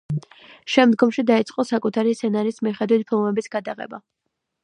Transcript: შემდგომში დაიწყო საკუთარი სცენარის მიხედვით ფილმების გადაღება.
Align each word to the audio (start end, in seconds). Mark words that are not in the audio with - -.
შემდგომში 0.75 1.23
დაიწყო 1.31 1.65
საკუთარი 1.71 2.15
სცენარის 2.19 2.59
მიხედვით 2.69 3.05
ფილმების 3.11 3.53
გადაღება. 3.57 4.01